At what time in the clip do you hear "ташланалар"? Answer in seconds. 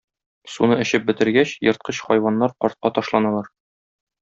2.99-3.53